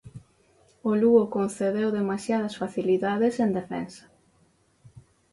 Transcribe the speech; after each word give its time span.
O 0.89 0.91
Lugo 1.01 1.23
concedeu 1.37 1.89
demasiadas 1.97 2.53
facilidades 2.61 3.33
en 3.45 3.49
defensa. 3.59 4.05